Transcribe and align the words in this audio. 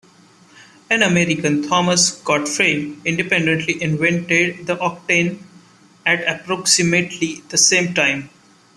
An 0.89 1.03
American, 1.03 1.61
Thomas 1.61 2.09
Godfrey, 2.23 2.97
independently 3.05 3.79
invented 3.83 4.65
the 4.65 4.75
octant 4.79 5.43
at 6.07 6.27
approximately 6.27 7.43
the 7.49 7.57
same 7.59 7.93
time. 7.93 8.31